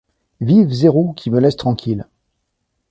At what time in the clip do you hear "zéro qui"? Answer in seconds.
0.71-1.29